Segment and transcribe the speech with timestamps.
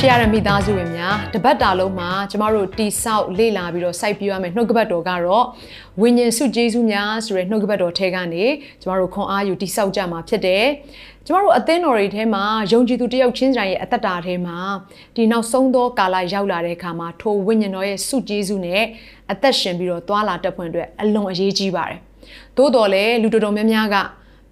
[0.00, 5.44] ရှေ့ရတဲ့မိသားစုဝင်များတပတ်တာလုံးမှာကျမတို့တိဆောက်လေ့လာပြီးတော့စိုက်ပြရမယ်နှုတ်ကပတ်တော်ကတော့
[6.00, 8.44] ဝိညာဉ်စုကျေးဇူးများဆိုတဲ့နှုတ်ကပတ်တော်ထဲကနေ
[8.80, 10.64] ကျမတို့ခွန်အားယူတိဆောက်ကြမှာဖြစ်တယ်။
[11.26, 14.58] ကျမတို့အသင်းတော်တွေထဲမှာယုံကြည်သူတယောက်ချင်းတိုင်းရဲ့အသက်တာထဲမှာ
[15.16, 18.82] ဒီနောက်ဆုံးသောကာလရောက်လာတဲ့အခါမှာထိုဝိညာဉ်တော်ရဲ့စုကျေးဇူးနဲ့
[19.32, 22.00] အသက်ရှင်ပြီးတော့သွာလာတက်ဖွင့်အတွက်အလွန်အရေးကြီးပါတယ်။
[22.56, 23.96] သို့တော်လည်းလူတော်တော်များများက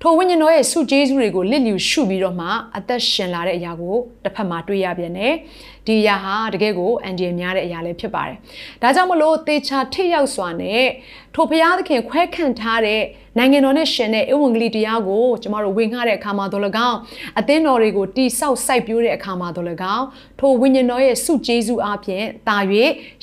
[0.00, 5.34] ထိုဝိညာဉ်တော်ရဲ့စုကျေးဇူးတွေကိုလစ်လျူရှုပြီးတော့မှအသက်ရှင်လာတဲ့အရာကိုတစ်ဖက်မှာတွေ့ရပြန်တယ်။
[5.87, 8.37] ဒီအရာဟာတကယ်ကိုအန်ဒီယများတဲ့အရာလည်းဖြစ်ပါတယ်။
[8.82, 10.84] ဒါကြောင့်မလို့တေချာထိရောက်စွာနဲ့
[11.34, 13.02] ထိုဘုရားသခင်ခွဲခန့်ထားတဲ့
[13.38, 16.98] နိုင်ငံတော်နဲ့ရှင်တဲ့ဧဝံဂေလိတရားကိုကျမတို့ဝေငှတဲ့အခါမှာတော့၎င်း
[17.38, 20.06] အသင်းတော်တွေကိုတိဆောက်စိုက်ပျိုးတဲ့အခါမှာတော့၎င်း
[20.40, 22.56] ထိုဝိညာဉ်တော်ရဲ့စုကျေးဇူးအပြင်တာ၍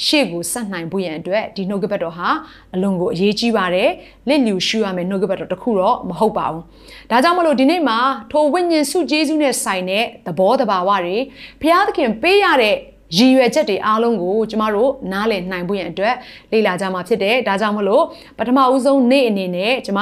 [0.05, 2.29] ရှေ့ကိုဆက်နိုင်ဖို့ရန်အတွက်ဒီနှုတ်ကပတ်တော်ဟာ
[2.73, 3.89] အလွန်ကိုအရေးကြီးပါတယ်
[4.27, 6.63] လစ်လျူရှုရမယ်နှုတ်ကပတ်တော်တစ်ခုတော့မဟုတ်ပါဘူး
[7.11, 7.99] ဒါကြောင့်မလို့ဒီနေ့မှာ
[8.31, 11.17] ထိုဝိညာဉ်စုကျေးဇူးနဲ့ဆိုင်တဲ့သဘောတဘာဝတွေ
[11.61, 12.75] ဘုရားသခင်ပေးရတဲ့
[13.17, 16.15] ရည်ရွယ်ချက်တွေအားလုံးကိုကျမတို့နားလည်နိုင်ဖို့ရန်အတွက်
[16.51, 18.03] လေ့လာကြမှာဖြစ်တယ်။ဒါကြောင့်မလို့
[18.37, 19.99] ပထမဦးဆုံးနေ့အနေနဲ့ကျမ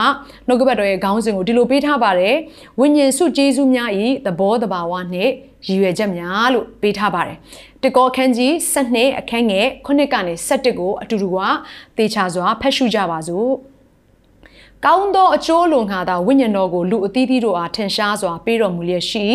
[0.47, 2.35] နှုတ်ကပတ်တော်ရဲ့ခေါင်းစဉ်ကိုဒီလိုပေးထားပါတယ်။
[2.79, 5.31] ဝိညာဉ်စုကျေးဇူးများဤသဘောတဘာဝနှင့်
[5.67, 7.37] ရည်ရွယ်ချက်များလို့ပေးထားပါတယ်။
[7.83, 8.51] တကောအခန်းကြီး
[8.89, 11.37] 7အခန်းငယ်9ကနေ17ကိုအတူတူက
[11.97, 13.51] သေချာစွာဖတ်ရှုကြပါစို့။
[14.85, 19.25] ကောင်းသောအကျိုးလွန်ခါသာဝိညာဉ်တော်ကိုလူအသီးသီးတို့အားထင်ရှားစွာပေးတော်မူလျက်ရှိ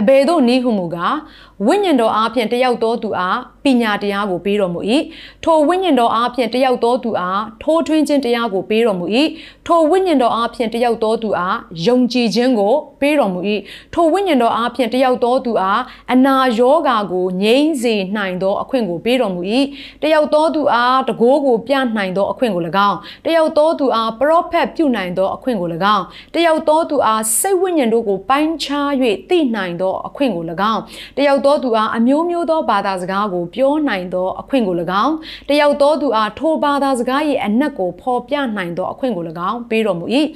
[0.00, 1.16] အဘယ်သို့နည်းဟုမူကား
[1.64, 4.80] ဝိညာဉ်တော်အားဖြင့်တယောက်သောသူအားပညာတရားကိုပေးတော်မူ၏
[5.44, 9.06] ထိုဝိညာဉ်တော်အားဖြင့်တယောက်သောသူအားထိုးထွင်းခြင်းတရားကိုပေးတော်မူ၏
[9.66, 11.56] ထိုဝိညာဉ်တော်အားဖြင့်တယောက်သောသူအား
[11.86, 13.40] ယုံကြည်ခြင်းကိုပေးတော်မူ၏
[13.94, 19.42] ထိုဝိညာဉ်တော်အားဖြင့်တယောက်သောသူအားအနာရောဂါကိုငြိမ်းစေနိုင်သောအခွင့်ကိုပေးတော်မူ၏
[20.02, 28.90] တယောက်သောသူအားတကိုးကိုပြနိုင်သောအခွင့်ကို၎င်းတယောက်သောသူအားပရောဖက်ပြုနိုင်သောအခွင့်ကို၎င်းတယောက်သောသူအားစိတ်ဝိညာဉ်တို့ကိုပိုင်းခြား၍
[29.30, 30.82] သိနိုင်သောအခွင့်ကို၎င်း
[31.18, 34.74] တယောက်သောသူအားအမျိုးမျိုးသောဘာသာစကားကိုပြောနိုင်သောအခွင့်ကို၎
[35.04, 35.14] င်း
[35.48, 40.06] တယောက်သောသူအားထိုဘာသာစကား၏အနက်ကိုဖော်ပြနိုင်သောအခွင့်ကို၎င်းပေးတော်မူ၏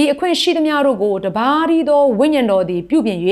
[0.00, 3.20] ဤအခွင့်ရှိသမျှတို့ကိုတပါးရီသောဝိညာဉ်တော်သည်ပြုပြင်၍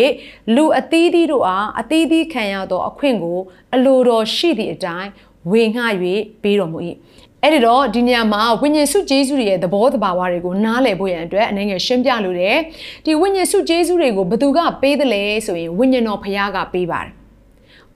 [0.54, 3.38] လူအသီးသီးတို့အားအသီးသီးခံရသောအခွင့်ကို
[3.74, 5.10] အလိုတော်ရှိသည့်အတိုင်း
[5.50, 5.82] ဝေငှ၍
[6.42, 6.78] ပေးတော်မူ၏
[7.42, 12.56] အဲ့ဒီတော့ဒီနေရာမှာဝိညာဉ်စုကျေးဇူးတွေရဲ့သဘောတဘာဝတွေကိုနားလည်ဖို့ရန်အတွက်အနေငယ်ရှင်းပြလို့တယ်
[13.04, 17.25] ဒီဝိညာဉ်စုကျေးဇူးတွေကိုဘသူကပေးတယ်လဲဆိုရင်ဝိညာဉ်တော်ဖခင်ကပေးပါတယ်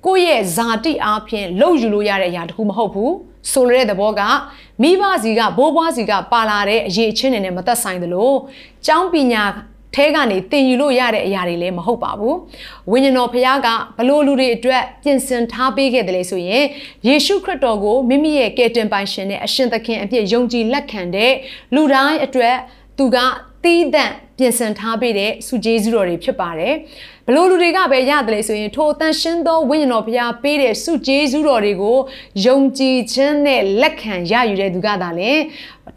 [0.06, 3.12] ကိုယ့်ရဲ့ဇာတိအားဖြင့်လှုပ်ယူလို့ရတဲ့အရာတခုမဟုတ်ဘူး
[3.52, 4.20] ဆိုလိုတဲ့သဘောက
[4.82, 8.32] မိဘစီကဘိုးဘွားစီကပါလာတဲ့အရေးအချင်းတွေနဲ့မသက်ဆိုင်သလို
[8.86, 9.42] ကျောင်းပညာ
[9.94, 12.36] ထဲကနေတင်ယူလို့ရတဲ့အရာတွေလည်းမဟုတ်ပါဘူး
[12.90, 13.68] ဝိညာဉ်တော်ဖခင်က
[13.98, 16.64] ဘလို့လူတွေအတွက်ပြင်ဆင်ထားပေးခဲ့တယ်လေဆိုရင်
[17.06, 21.32] ယေရှုခရစ်တော်ကိုမိမိရဲ့ကယ်တင်ပိုင်ရှင်နဲ့အရှင်သခင်အဖြစ်ယုံကြည်လက်ခံတဲ့
[21.74, 22.56] လူတိုင်းအတွက်
[22.98, 23.16] သူက
[23.64, 26.74] တီးသန့်ပြင်ဆင်ထားပေးတဲ့စုကျေးဇူးတော်တွေဖြစ်ပါတယ်
[27.26, 31.98] ဘလို့လူတွေကပဲရတယ်လေဆိုရင်ထိုတန်ရှင်းသောဝိညာဉ်တော်ဘုရားပေးတဲ့စုကျေးဇူးတော်တွေကို
[32.46, 35.32] ယုံကြည်ခြင်းနဲ့လက်ခံရယူတဲ့သူကသာလေ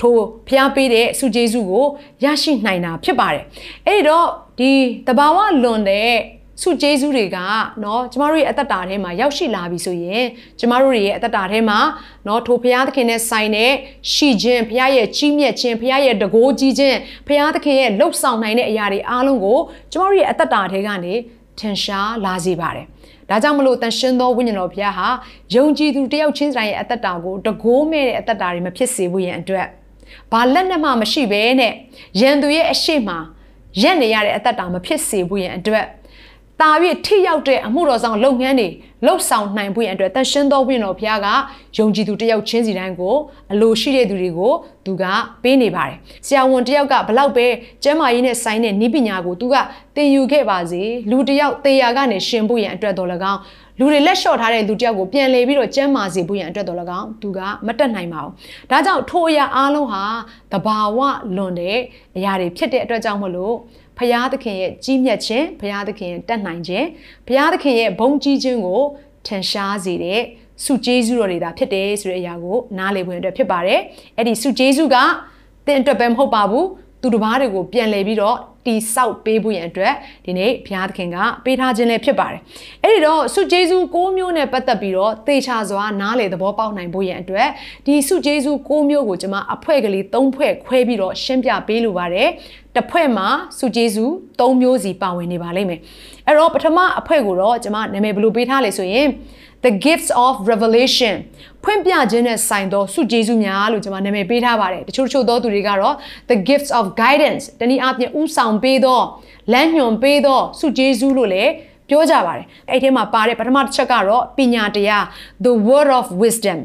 [0.01, 0.16] ထို
[0.47, 1.85] ဘုရားပေးတဲ့စုကျေးဇူးကို
[2.24, 3.44] ရရှိနိုင်တာဖြစ်ပါတယ်
[3.88, 4.28] အဲ့ဒီတော့
[4.59, 4.72] ဒီ
[5.07, 6.12] တဘာဝလွန်တဲ့
[6.62, 7.39] စုကျေးဇူးတွေက
[7.81, 10.25] เนาะကျမတို့ရဲ့အသက်တာထဲမှာရောက်ရှိလာပြီဆိုရင်
[10.59, 11.79] ကျမတို့ရဲ့အသက်တာထဲမှာ
[12.25, 13.73] เนาะထိုဘုရားသခင်နဲ့ဆိုင်တဲ့
[14.12, 19.59] ရှိခြင်းဘုရားရဲ့ကြီးမြတ်ခြင်းဘုရားရဲ့တကိုးကြီးခြင်းဘုရားသခင်ရဲ့လှုပ်ဆောင်နိုင်တဲ့အရာတွေအားလုံးကို
[19.93, 21.15] ကျမတို့ရဲ့အသက်တာထဲကနေ
[21.59, 22.87] ထင်ရှားလာစေပါတယ်
[23.31, 25.09] ဒါကြောင့်မလို့တန်ရှင်းသောဝိညာဉ်တော်ဘုရားဟာ
[25.55, 29.67] ယုံကြည်သူတယောက်ချင်းတိုင်းရဲ့အသက်တာကိုတကိုးမဲ့တဲ့အသက်တာတွေမဖြစ်စေဖို့ရန်အတွက်
[30.33, 31.73] ဘာလက်နက်မှမရှိဘဲနဲ့
[32.21, 33.11] ရန်သူရဲ့အရှိမ
[33.83, 35.85] ရက်နေရတဲ့အသက်တာမဖြစ်စေဖို့ရန်အတွက်
[36.63, 36.71] တာ၍
[37.06, 38.68] ထိရောက်တဲ့အမှုတော်ဆောင်လုပ်ငန်းတွေ
[39.06, 41.27] လှုပ်ဆောင်နိုင်ဖို့ရန်အတွက်တန်ရှင်းသောဝိညာဉ်တော်ဘုရားက
[41.77, 43.15] ယုံကြည်သူတယောက်ချင်းစီတိုင်းကို
[43.51, 44.54] အလိုရှိတဲ့သူတွေကို
[44.86, 45.04] သူက
[45.44, 47.48] ပေးနေပါတယ်။ဆရာဝန်တယောက်ကဘလောက်ပဲ
[47.83, 49.56] ကျမ်းမာရေးနဲ့ဆိုင်တဲ့ဤပညာကိုသူက
[49.95, 50.81] သင်ယူခဲ့ပါစေ
[51.12, 53.39] လူတယောက်တေယာကနေရှင်ဖို့ရန်အတွက်တော်၎င်း
[53.80, 58.31] လူတွေလက်လျှော့ထားတဲ့လူတယောက်ကိုပြန်လဲပြီးတော့ကျမ်းမာစေဖို့ရန်အတွက်တော်၎င်းသူကမတက်နိုင်ပါဘူး။
[58.71, 60.04] ဒါကြောင့်ထိုအရာအားလုံးဟာ
[60.51, 61.00] တဘာဝ
[61.38, 61.77] လွန်တဲ့
[62.18, 63.56] အရာတွေဖြစ်တဲ့အတွက်ကြောင့်မလို့
[63.98, 66.88] ဖရာသခင်ရဲ့ကြီးမြတ်ခြင်းဖရာသခင်ရဲ့တတ်နိုင်ခြင်း
[67.28, 68.81] ဖရာသခင်ရဲ့ဘုန်းကြီးခြင်းကို
[69.28, 70.22] ထင်ရှားစေတဲ့
[70.63, 73.80] စုကျေးဇူးတော်တွေဒါဖြစ်တယ်ဆိုတဲ့အရာကိုနားလည်ဖို့အတွက်ဖြစ်ပါတယ်။
[74.18, 74.98] အဲ့ဒီစုကျေးဇူးက
[75.66, 76.68] သင်အတွက်ပဲမဟုတ်ပါဘူး
[77.04, 79.94] သူတစ်ပါးတွေကိုပြန်လည်ပြီးတော့တီဆောက်ပေးဖို့ရန်အတွက်
[80.26, 82.42] ဒီနေ့ဘုရားသခင်ကပေးထားခြင်းလည်းဖြစ်ပါတယ်။
[82.84, 87.48] အဲ့ဒီတော့စုဂျေဇု၉မျိုးနဲ့ပတ်သက်ပြီးတော့သေချာစွာနားလေသဘောပေါက်နိုင်ဖို့ရန်အတွက်
[87.86, 92.28] ဒီစုဂျေဇု၉မျိုးကိုကျွန်မအဖွဲ့ကလေး၃ဖွဲ့ခွဲပြီးတော့ရှင်းပြပေးလိုပါတယ်။
[92.76, 93.28] တစ်ဖွဲ့မှာ
[93.60, 94.06] စုဂျေဇု
[94.40, 95.80] ၃မျိုးစီပါဝင်နေပါလိမ့်မယ်။
[96.28, 99.08] အဲ့တော့ပထမအဖွဲ့ကိုတော့ကျွန်မနာမည်ဘယ်လိုပေးထားလဲဆိုရင်
[99.65, 101.15] the gifts of revelation
[101.63, 105.95] ဖွင့်ပြခြင်းနဲ့ဆိုင်သောစုကျေးဇူးများလို့ကျွန်မနာမည်ပေးထားပါတယ်တချို့တချို့သောသူတွေကတော့
[106.31, 109.00] the gifts of guidance တနည်းအားဖြင့်ဥဆောင်ပေးသော
[109.54, 111.51] လမ်းညွှန်ပေးသောစုကျေးဇူးလို့လည်း
[111.89, 115.04] ပြောကြပါတယ်အဲ့ဒီမှာပါတဲ့ပထမတစ်ချက်ကတော့ပညာတရား
[115.45, 116.59] the word of wisdom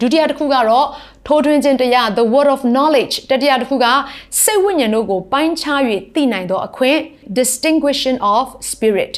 [0.00, 0.86] ဒုတိယတစ်ခုကတော့
[1.26, 3.86] ထိုးထွင်းခြင်းတရား the word of knowledge တတိယတစ်ခုက
[4.42, 5.80] စိတ်ဝိညာဉ်တို့ကိုပိုင်းခြား၍
[6.14, 6.98] သိနိုင်သောအခွင့်
[7.38, 9.14] distinguishing of spirit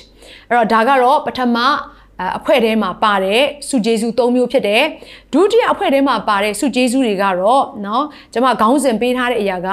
[0.50, 1.58] အဲ့တော့ဒါကတော့ပထမ
[2.37, 4.83] အဖွဲ့ထဲမှာပါတဲ့စုဂျေစု၃မျိုးဖြစ်တယ်
[5.33, 9.69] ဒုတိယအဖွဲ့ထဲမှာပါတဲ့စုဂျေစုတွေကတော့เนาะကျွန်မခေါင်းစဉ်ပေးထားတဲ့အရာက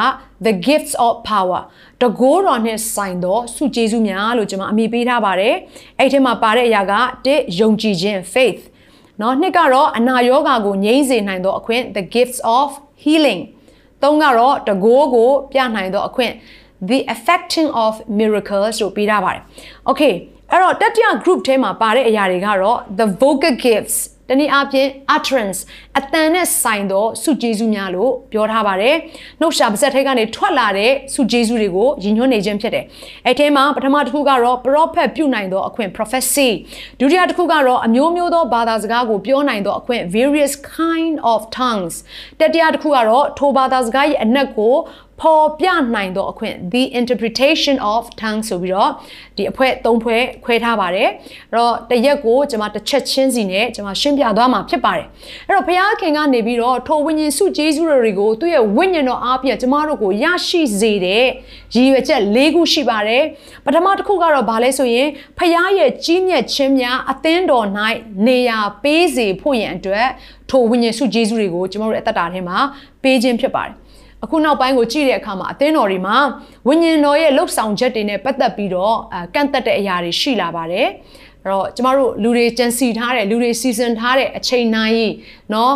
[0.47, 1.61] the gifts of power
[2.03, 5.55] တကိုးတော်နဲ့ဆိုင်သောစုဂျေစုများလို့ကျွန်မအမည်ပေးထားပါတယ်
[5.99, 6.93] အဲ့ထဲမှာပါတဲ့အရာက
[7.27, 8.63] တစ်ယုံကြည်ခြင်း faith
[9.19, 12.69] เนาะနှစ်ကတော့အနာရောဂါကိုငြိမ်းစေနိုင်သောအခွင့် the gifts of
[13.05, 13.41] healing
[14.03, 16.33] သုံးကတော့တကိုးကိုပြနိုင်သောအခွင့်
[16.91, 19.43] the affecting of miracles လို့ပေးထားပါတယ်
[19.91, 20.15] okay
[20.52, 23.98] အဲ့တော့တတိယ group ထဲမှာပါတဲ့အရာတွေကတော့ the vocal gifts
[24.30, 25.60] တနည်းအားဖြင့် utterance
[26.00, 28.96] အတန်နဲ့ဆိုင်သောစုကျေးဇူးများလို့ပြောထားပါတယ်။
[29.42, 32.86] နှုတ်ရှာပါဇက်ထဲကနေထွက်လာတဲ့စုကျေးဇူးတွေကိုရည်ညွှန်းနေခြင်းဖြစ်တယ်။
[33.26, 36.50] အဲ့ထဲမှာပထမတစ်ခုကတော့ prophet ပြုနိုင်သောအခွင့် prophecy
[37.00, 41.96] ဒုတိယတစ်ခုကတော့အမျိုးမျိုးသောဘာသာစကားကိုပြောနိုင်သောအခွင့် various kind of tongues
[42.40, 44.76] တတိယတစ်ခုကတော့ထိုဘာသာစကားရဲ့အနက်ကို
[45.22, 48.92] ပေါ်ပြနိုင်သောအခွင့် the interpretation of tongue ဆိုပြီးတော့
[49.38, 51.10] ဒီအဖွဲ၃ဖွဲခွဲထားပါတယ်
[51.52, 55.08] အဲ့တော့တရက်ကိုကျွန်မတစ်ချက်ချင်းစီနဲ့ကျွန်မရှင်းပြသွားမှာဖြစ်ပါတယ်
[55.48, 61.26] အဲ့တော့ဘုရားခင်ကနေပြီးတော့ထိုဝိညာဉ်စုဂျေဇုတွေကိုသူ့ရဲ့ဝိညာဉ်တော်အားဖြင့်ကျွန်မတို့ကိုရရှိစေတဲ့
[61.76, 63.24] ရည်ရွယ်ချက်၄ခုရှိပါတယ်
[63.66, 65.08] ပထမတစ်ခုကတော့ဘာလဲဆိုရင်
[65.38, 67.68] ဘုရားရဲ့ကြီးမြတ်ခြင်းများအသင်းတော်၌
[68.28, 70.08] နေရာပေးစေဖို့ရန်အတွက်
[70.50, 72.58] ထိုဝိညာဉ်စုဂျေဇုတွေကိုကျွန်တော်တို့အသက်တာထဲမှာ
[73.04, 73.76] ပေးခြင်းဖြစ်ပါတယ်
[74.25, 76.17] အခုနောက်ပိုင်းကိုကြည့်တဲ့အခါမှာအသင်းတော်တွေမှာ
[76.69, 80.89] ဝိညာဉ်တော်ရဲ့လှုပ်ဆောင်ချက်တွေနဲ့ပတ်သက်ပြီးတော့အဲကန့်သက်တဲ့အရာတွေရှိလာပါတယ်
[81.45, 85.11] အဲ့တော့ကျမတို့လူတွေကြံစီထားတဲ့လူတွေစီစဉ်ထားတဲ့အချိန်တိုင်း
[85.51, 85.71] เนาะ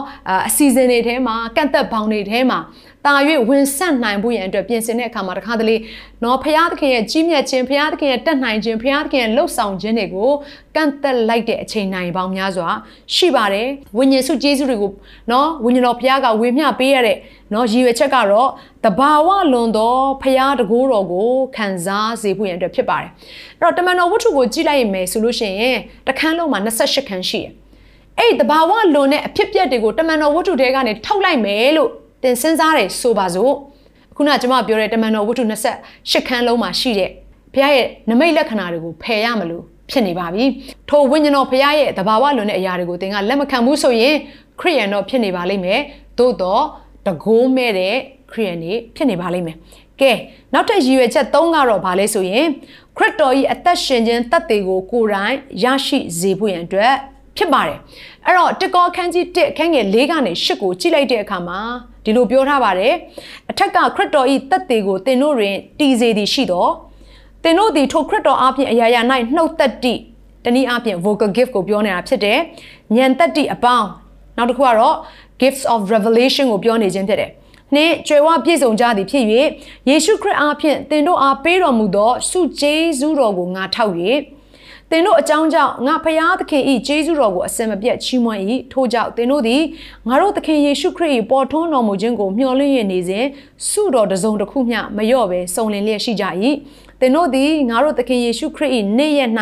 [0.49, 2.59] အစီအစဉ်တွေထဲမှာကန့်သက်ပေါင်းတွေထဲမှာ
[3.06, 3.14] တာ၍
[3.50, 5.76] ဝင်ဆက်နိုင်ဖို့ရန်အတွက်ပြင်ဆင်တဲ့အခါမှာတခါတလေ
[6.24, 10.32] နော်ဖရာသခင်ရဲ့ကြီးမြတ်ခြင်းဖရာသခင်ရဲ့တက်နိုင်ခြင်းဖရာသခင်ရဲ့လှုပ်ဆောင်ခြင်းတွေကို
[10.76, 12.70] ကန့်သက်လိုက်တဲ့အချိန်နိုင်ပေါင်းများစွာ
[13.16, 13.68] ရှိပါတယ်
[13.98, 14.92] ဝိညာဉ်စုကျေးဇူးတွေကို
[15.32, 17.18] နော်ဝိညာဉ်တော်ဖရာကဝေမျှပေးရတဲ့
[17.54, 18.50] နော်ရည်ရွယ်ချက်ကတော့
[18.86, 23.10] တဘာဝလွန်သောဖရာတကိုးတော်ကိုခံစားစေဖို့ရန်အတွက်ဖြစ်ပါတယ်
[23.60, 27.52] အဲ့တော့တမန်တော်ဝတ္ထုကိုကြည့်လိုက်ရင်မယ်ဆိုလို့ရှိရင်တခန်းလုံးမှာ28ခန်းရှိတယ်
[28.20, 31.92] အဲ့တဘာဝလွန်တဲ့အဖြစ်အပျက်တွေကိုတမန်တော်ဝတ္ထုထဲကနေထုတ်လိုက်မယ်လို့
[32.24, 33.54] တင်စဉ်းစားတယ်ဆိုပါစို့
[34.16, 35.44] ခုနကကျွန်မပြောတဲ့တမန်တော်ဝတ္ထု
[35.86, 37.10] 28ခန်းလုံးမှာရှိတဲ့
[37.54, 40.46] ဘုရားရဲ့နမိတ်လက္ခဏာတွေကိုဖယ်ရမလို့ဖြစ်နေပါပြီ
[40.90, 44.16] ထိုဝိညာဉ်တော်ဘုရားရဲ့တဘာဝလွန်တဲ့အရာတွေကိုသင်ကလက်မခံဘူးဆိုရင်
[44.60, 45.80] ခရိယန်တော့ဖြစ်နေပါလိမ့်မယ်
[46.18, 46.64] သို့တော့
[47.08, 47.96] တကိုးမဲ့တဲ့
[48.32, 49.58] ခရိယန်နေဖြစ်နေပါလိမ့်မယ်
[50.02, 50.12] ကဲ
[50.54, 51.36] နောက်ထပ်ရည်ရွယ်ချက်၃က
[51.70, 52.46] တော့ဘာလဲဆိုရင်
[52.98, 56.96] ခရစ်တော်၏အသက်ရှင်ခြင်းတတ်သေးကိုကိုယ်တိုင်ရရှိစေဖို့ရန်အတွက်
[57.40, 57.78] ဖြစ်ပါတယ်
[58.26, 61.60] အဲ့တော့တကောခန်းကြီး1ခန်းငယ်၄ကနေ8ကိုကြည့်လိုက်တဲ့အခါမှာ
[62.04, 62.94] ဒီလိုပြောထားပါတယ်
[63.50, 66.68] အထက်ကခရစ်တော်ဤတက်သေးကိုသင်တို့တွင်တည်စေသည်ရှိသော
[67.44, 69.02] သင်တို့သည်ထိုခရစ်တော်အပြင်အရာရာ၌
[69.36, 69.94] နှုတ်သက်တိ
[70.44, 72.40] တနည်းအားဖြင့် vocal gift ကိုပြောနေတာဖြစ်တယ်
[72.96, 73.88] ဉာဏ်သက်တိအပေါင်း
[74.38, 74.96] နောက်တစ်ခုကတော့
[75.42, 77.32] gifts of revelation ကိုပြောနေခြင်းဖြစ်တယ်
[77.76, 79.26] နှင့်ကြွယ်ဝပြည့်စုံကြသည်ဖြစ်၍
[79.90, 83.94] ယေရှုခရစ်အားဖြင့်သင်တို့အားပေးတော်မူသောဆုကျေးဇူးတော်ကိုငါထောက်၍
[84.92, 88.42] သင်တို့အကြောင်းကြောင့်ငါဖရာသခင်ဤဂျေဇုတော်ကိုအစင်မပြတ်ချီးမွမ်း၏
[88.74, 89.62] ထို့ကြောင့်သင်တို့သည်
[90.08, 93.26] ငါတို့သခင်ယေရှုခရစ်၏ပေါ်ထွန်းတော်မူခြင်းကိုမျှော်လင့်ရနေစဉ်
[93.70, 96.26] ဆုတော်တစုံတစ်ခုမျှမလျော့ပဲစုံလင်လျက်ရှိကြ၏
[97.01, 99.31] သင်တို့သည်ငါတို့သခင်ယေရှုခရစ်၏နေ့ရက်၌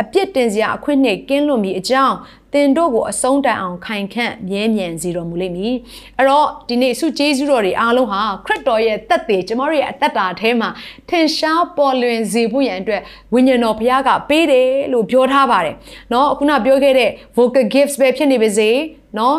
[0.00, 2.16] အပြစ်တင်စရာအခွင့်နှင့်ကင်းလွတ်မည်အကြောင်း
[2.52, 5.74] သင်တို့ကိုအဆုံးတိုင်အောင်ခိုင်ခန့်မြဲမြံစေတော်မူလိမ့်မည်
[6.18, 10.68] အဲ့တော့ဒီနေ့ဆုကျေးဇူးတော်တွေအားလုံးဟာခရစ်တော်ရဲ့တက်သေးကျမတို့ရဲ့အသက်တာထဲမှာ
[11.08, 13.02] ထင်ရှားပေါ်လွင်စေဖို့ရန်အတွက်
[13.34, 15.76] ဝိညာဉ်တော်ဘုရားကပေးတယ်လို့ပြောထားပါတယ်
[16.10, 18.70] เนาะခုနပြောခဲ့တဲ့ vocal gifts ပဲဖြစ်နေပါစေ
[19.17, 19.35] နော်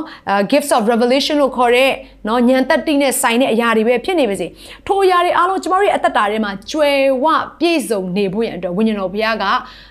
[0.51, 1.91] gifts of revelation လို့ခေါ်တဲ့
[2.29, 4.47] နော်ဉာဏ်တက်တိနဲ့ဆိုင်တဲ့အရာတွေပဲဖြစ်နေပါစေ
[4.87, 7.27] ထိုအရာတွေအားလုံးကျမတို့ရဲ့အသက်တာထဲမှာကျွယ်ဝ
[7.61, 9.45] ပြည့်စုံနေဖို့ရန်အတွက်ဝိညာဉ်တော်ဘုရားက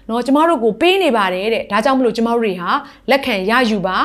[0.10, 2.70] နော်ကျမတို့ကိုပေးနေပါတယ်တဲ့ဒါကြောင့်မလို့ကျမတို့တွေဟာ
[3.10, 3.98] လက်ခံရယူပါ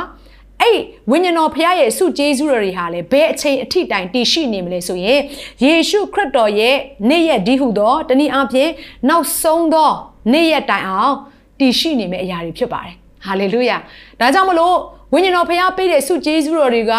[0.61, 0.79] အဲ့
[1.11, 5.21] ဝိညာဉ်တော်ဖခင်ရဲ့ဆုကျေးဇူးတော်တွေဟာလေဘယ်အချိန်အထိတိုင်တည်ရှိနေမလဲဆိုရင်
[5.65, 6.77] ယေရှုခရစ်တော်ရဲ့
[7.11, 8.71] နေ့ရက်ဒီဟုသောတနည်းအားဖြင့်
[9.09, 9.91] နောက်ဆုံးသော
[10.33, 11.15] နေ့ရက်တိုင်အောင်
[11.61, 12.95] တည်ရှိနေမယ့်အရာတွေဖြစ်ပါတယ်
[13.27, 13.77] ဟာလေလုယာ
[14.21, 14.77] ဒါကြောင့်မလို့
[15.13, 16.95] ဝိညာဉ်တော်ဖရားပေးတဲ့ဆုကျေးဇူးတော်တွေက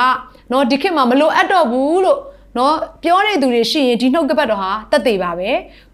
[0.51, 2.19] နော်ဒီခေတ်မှာမလိုအပ်တော့ဘူးလို့
[2.57, 5.49] နော်ပြောတဲ့သူတွေရှိရင်ဒီနှုတ်ကပတ်တော်ဟာတသက်သေးပါပဲ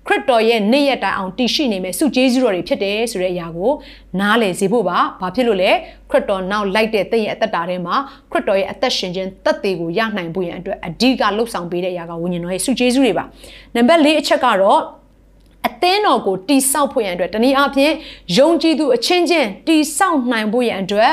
[0.08, 3.72] ခရစ်တော်ရဲ့နေ့ရက်တိုင်အောင်တည်ရှိနေမယ်ဆုကျေးဇူးတော်တွေဖြစ်တယ်ဆိုတဲ့အရာကို
[4.20, 5.72] နားလည်စေဖို့ပါဘာဖြစ်လို့လဲ
[6.10, 7.96] ခရစ်တော်နောက်လိုက်တဲ့သင်ရဲ့အသက်တာထဲမှာ
[8.32, 13.26] ခရစ်တော်ရဲ့အသက်ရှင်ခြင်းတသက်ကိုရနိုင်ဖို့ရန်အတွက်အဓိကလှုပ်ဆောင်ပေးတဲ့အရာကဝိညာဉ်တော်ရဲ့ဆုကျေးဇူးတွေပါ
[13.76, 14.82] နံပါတ်၄အချက်ကတော့
[15.68, 17.94] အသင်းတော်ကိုတိဆောက်ဖို့ရန်အတွက်တနည်းအားဖြင့်
[18.38, 21.12] ယုံကြည်သူအချင်းချင်းတိဆောက်နိုင်ဖို့ရန်အတွက်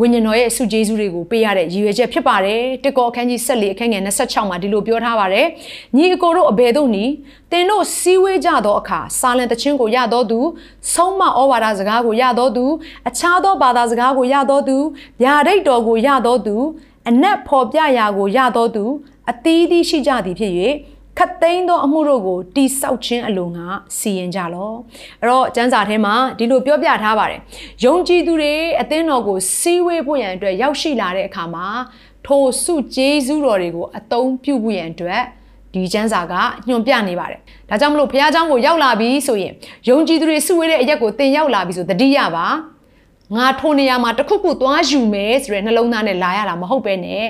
[0.00, 5.46] ဝိညာဉ်တော်ရဲ့ဆုကျေးဇူးတွေကိုပေးရတဲ့ရည်ရွယ်ချက်ဖြစ်ပါတယ်တစ်ကောအခန်းကြီး14အခန်းငယ်26မှာဒီလိုပြောထားပါတယ်
[5.96, 7.04] ညီအကိုတို့အဘယ်သို့နီ
[7.52, 10.40] တင်တို့စည်းဝေးကြသောအခါစာလံတခြင်းကိုရသောသူ
[10.92, 12.64] ဆုံးမဩဝါဒစကားကိုရသောသူ
[13.08, 14.76] အခြားသောဘာသာစကားကိုရသောသူ
[15.22, 16.56] ဗျာဒိတ်တော်ကိုရသောသူ
[17.08, 18.84] အနက်ဖော်ပြရာကိုရသောသူ
[19.30, 20.52] အသီးသီးရှိကြသည်ဖြစ်၍
[21.18, 23.66] ခတ်သိမ်းသောအမှုတို့ကိုတိဆောက်ခြင်းအလိုငါ
[23.98, 24.72] စီရင်ကြလော
[25.20, 27.40] အဲ့တော့ကျမ်းစာထဲမှာဒီလိုပြောပြထားပါတယ်
[27.84, 31.66] ယုံကြည်သူတွေအသင်းတော်ကိုစီးဝေးဖို့ရန်အတွက်ရောက်ရှိလာတဲ့အခါမှာ
[32.26, 35.22] ထိုစုကျေးဇူးတော်တွေကိုအသုံးပြုဖို့ရန်အတွက်
[35.74, 36.34] ဒီကျမ်းစာက
[36.68, 39.52] ညွှန်ပြနေပါတယ်။ဒါကြောင့်မလို့ဘုရားကျောင်းကိုရောက်လာပြီဆိုရင်
[39.88, 42.46] ယုံကြည်သူတွေစုဝေးတဲ့အရက်ကိုသင်ရောက်လာပြီဆိုတတိယပါ
[43.36, 47.24] ငါထိုနေရာမှာတခုခုသွားယူမယ်ဆိုတဲ့နှလုံးသားနဲ့လာရတာမဟုတ်ပဲနဲ့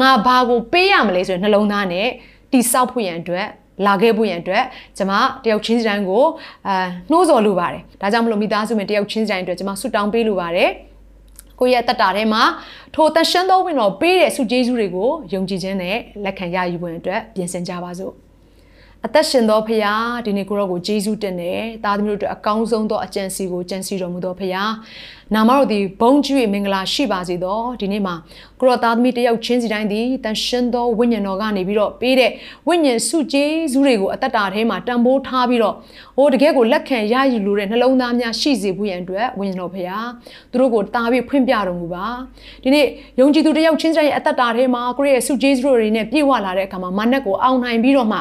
[0.00, 2.08] ငါဘာကိုပေးရမလဲဆိုတဲ့နှလုံးသားနဲ့
[2.54, 3.46] တိဆောက်ဖို့ရန်အတွက်
[3.86, 4.64] လာခဲ့ဖို့ရန်အတွက်
[4.96, 5.12] ကျွန်မ
[5.44, 6.24] တယောက်ချင်းစီတိုင်းကို
[6.66, 10.70] အာနှိုးဆော်လိုပါတယ်ဒါကြောင့်မလို့မိသားစု में တယောက်ချင်းစီတိုင်းအတွက်ကျွန်မဆုတောင်းပေးလိုပါတယ်
[11.60, 12.42] ကိုယ့်ရဲ့တက်တာထဲမှာ
[12.94, 18.14] ထိုတန်ရှင်းသောဝင်တော်ပေးတဲ့ဆုကျေးဇူးတွေကိုယုံကြည်ခြင်းနဲ့လက်ခံရယူဖို့အတွက်ပြင်ဆင်ကြပါစို့
[19.06, 19.94] အသက်ရှင်သောဖရာ
[20.26, 24.62] ဒီနေ့ကိုရောကိုဂျေဇုတင်တယ်။သားသမီးတို့အတွက်အကောင်းဆုံးသောအကြံစီကိုကြံစီတော်မူသောဖရာ
[25.32, 28.14] နာမတော်သည်ဘုန်းကြီး၍မင်္ဂလာရှိပါစေသောဒီနေ့မှာ
[28.60, 32.30] ကိုရောသားသမီးတယောက်ချင်းစီတိုင်းသည်တန်ရှင်သောဝိညာဉ်တော်ကနေပြီးတော့ပေးတဲ့
[32.68, 35.74] ဝိညာဉ်စုကျေးဇူးတွေကိုအသက်တာထဲမှာတန်ဖိုးထားပြီးတော့
[36.16, 39.96] ဟိုတကယ်ကိုလက်ခံရယူလို့တဲ့နှလုံးသားများရှိစေဖို့ရန်အတွက်ဝိညာဉ်တော်ဖရာ
[40.52, 42.06] သူတို့ကိုတားပြီးဖွင့်ပြတော်မူပါ
[42.62, 42.86] ဒီနေ့
[43.20, 48.18] ယုံကြည်သူတယောက်ချင်းစီတိုင်းရဲ့အသက်တာထဲမှာကိုရဲ့စုကျေးဇူးတွေနဲ့ပြည့်ဝလာတဲ့အခါမှာမနက်ကိုအောင်နိုင်ပြီးတော့မှ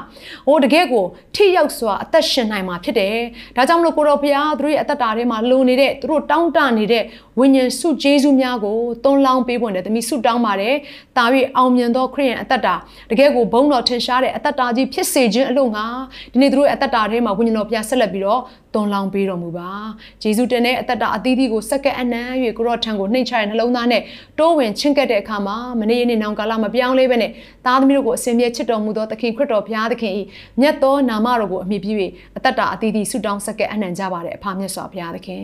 [0.48, 1.05] ဟိုတကယ်ကို
[1.36, 3.15] ထိရောက်စွာအသက်ရှင်နိုင်မှာဖြစ်တယ်
[3.55, 6.92] ဒါကြောင့်မလို့ကိုတော်ဖရာသူတို့ရဲ့အသက်တာထဲမှာလိုနေတဲ့သူတို့တောင်းတနေတဲ့
[7.39, 10.75] ဝိညာဉ်စုကျေးဇူးများကိုသွန်လောင်းပေးဖို့နဲ့တမီဆုတောင်းပါတယ်။
[11.17, 11.25] တာ၍
[11.57, 12.75] အောင်မြင်သောခရိယန်အသက်တာ
[13.09, 15.85] တကယ်ကိုဘုန်းတော်ထင်ရှားတဲ့အသက်တာကြီးဖြစ်စေခြင်းအလို့ငါ
[16.31, 18.41] ဒီနေ့သူတို့ရဲ့အသက်တာထဲမှာဝိညာဉ်တော်ဖျားဆက်လက်ပြီးတော့
[18.73, 19.71] သွန်လောင်းပေးတော်မူပါ။
[20.21, 24.01] ဂျေဇုတင်တဲ့အသက်တာအသီးသီးကိုစက္ကန့်အနံ့၍ကိုရော့ထံကိုနှိမ့်ချတဲ့နှလုံးသားနဲ့
[24.39, 27.31] တိုးဝင်ချင့်ကပ်တဲ့အခါမှာမနေ့နေ့နောင်ကာလမပြောင်းလဲပဲနဲ့
[27.65, 30.13] သားသမီးတို့ကိုအစဉ်မြဲချစ်တော်မူသောသခင်ခရစ်တော်ဘုရားသခင်၏
[30.62, 31.93] မြတ်သောနာမတော်ကိုအမိပြု၍
[32.38, 35.43] အသက်တာအသီးသီးဆုတောင်းစက္ကန့်အနံ့ကြပါတဲ့အဖမြတ်စွာဘုရားသခင်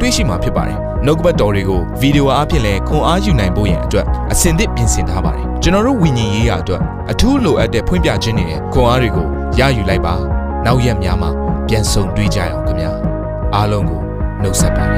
[0.00, 9.26] တွေ့ရှိမှာဖြစ်ပါတယ်။နှုတ်ကပတ်တော်တွေကိုဗီဒီယိုအားဖြင့်လည်းခွန်အားယူနိုင်ဖို့ရန်အတွက်အစဉ်သစ်ပြင်ဆင်ထားပါတယ်။ကျွန်တော်တို့ဝိညာဉ်ရေးရာအတွက်အထူးလိုအပ်တဲ့ဖွင့်ပြခြင်းတွေနဲ့ခွန်အားတွေကို
[9.58, 10.14] ရယူလိုက်ပါ။
[10.66, 11.30] နောက်ရက်များမှာ
[11.68, 12.90] ပြန်ဆုံတွေ့ကြရအောင်ခင်ဗျာ
[13.54, 14.00] အားလုံးကို
[14.42, 14.97] နှုတ်ဆက်ပါတယ